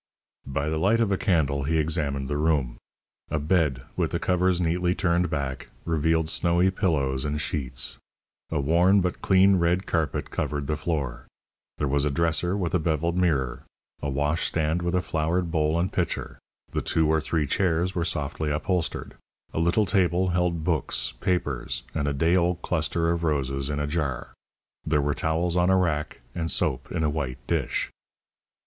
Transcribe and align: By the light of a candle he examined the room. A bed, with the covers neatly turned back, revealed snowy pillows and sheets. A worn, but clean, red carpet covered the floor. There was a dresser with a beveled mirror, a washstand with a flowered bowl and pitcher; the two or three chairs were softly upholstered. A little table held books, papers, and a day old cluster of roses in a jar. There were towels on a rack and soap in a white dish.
By 0.47 0.67
the 0.67 0.79
light 0.79 0.99
of 0.99 1.11
a 1.11 1.15
candle 1.15 1.61
he 1.65 1.77
examined 1.77 2.27
the 2.27 2.35
room. 2.35 2.79
A 3.29 3.37
bed, 3.37 3.83
with 3.95 4.09
the 4.09 4.17
covers 4.19 4.59
neatly 4.59 4.95
turned 4.95 5.29
back, 5.29 5.67
revealed 5.85 6.27
snowy 6.27 6.71
pillows 6.71 7.23
and 7.23 7.39
sheets. 7.39 7.99
A 8.49 8.59
worn, 8.59 9.01
but 9.01 9.21
clean, 9.21 9.57
red 9.57 9.85
carpet 9.85 10.31
covered 10.31 10.65
the 10.65 10.75
floor. 10.75 11.27
There 11.77 11.87
was 11.87 12.03
a 12.03 12.09
dresser 12.09 12.57
with 12.57 12.73
a 12.73 12.79
beveled 12.79 13.15
mirror, 13.15 13.61
a 14.01 14.09
washstand 14.09 14.81
with 14.81 14.95
a 14.95 15.01
flowered 15.03 15.51
bowl 15.51 15.79
and 15.79 15.93
pitcher; 15.93 16.39
the 16.71 16.81
two 16.81 17.07
or 17.07 17.21
three 17.21 17.45
chairs 17.45 17.93
were 17.93 18.03
softly 18.03 18.49
upholstered. 18.49 19.13
A 19.53 19.59
little 19.59 19.85
table 19.85 20.29
held 20.29 20.63
books, 20.63 21.11
papers, 21.19 21.83
and 21.93 22.07
a 22.07 22.13
day 22.13 22.35
old 22.35 22.63
cluster 22.63 23.11
of 23.11 23.23
roses 23.23 23.69
in 23.69 23.79
a 23.79 23.85
jar. 23.85 24.33
There 24.83 24.99
were 24.99 25.13
towels 25.13 25.55
on 25.55 25.69
a 25.69 25.77
rack 25.77 26.21
and 26.33 26.49
soap 26.49 26.91
in 26.91 27.03
a 27.03 27.09
white 27.11 27.37
dish. 27.45 27.91